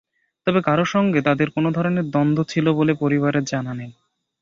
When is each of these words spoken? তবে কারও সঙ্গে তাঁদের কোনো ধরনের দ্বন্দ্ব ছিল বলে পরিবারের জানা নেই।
তবে 0.47 0.59
কারও 0.61 0.85
সঙ্গে 0.93 1.19
তাঁদের 1.27 1.49
কোনো 1.55 1.69
ধরনের 1.71 2.05
দ্বন্দ্ব 2.09 2.39
ছিল 2.43 2.65
বলে 2.79 2.93
পরিবারের 3.01 3.43
জানা 3.51 3.73
নেই। 3.73 3.91